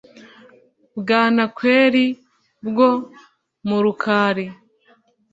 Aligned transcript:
bwanakweli 0.99 2.05
bwo 2.67 2.89
mu 3.67 3.77
rukari 3.83 4.45